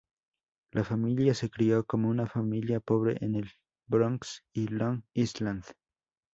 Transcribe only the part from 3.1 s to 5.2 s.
en el Bronx y Long